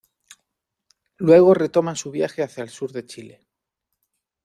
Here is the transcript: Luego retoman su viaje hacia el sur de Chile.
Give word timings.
Luego 1.17 1.53
retoman 1.53 1.95
su 1.95 2.09
viaje 2.09 2.41
hacia 2.41 2.63
el 2.63 2.71
sur 2.71 2.91
de 2.91 3.05
Chile. 3.05 3.45